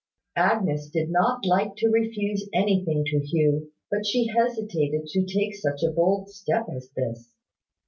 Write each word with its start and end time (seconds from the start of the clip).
Agnes 0.39 0.89
did 0.89 1.11
not 1.11 1.45
like 1.45 1.75
to 1.75 1.87
refuse 1.87 2.49
anything 2.55 3.03
to 3.05 3.19
Hugh: 3.19 3.71
but 3.91 4.03
she 4.03 4.29
hesitated 4.35 5.05
to 5.05 5.23
take 5.31 5.53
such 5.53 5.83
a 5.83 5.91
bold 5.91 6.27
step 6.31 6.65
as 6.75 6.89
this. 6.95 7.29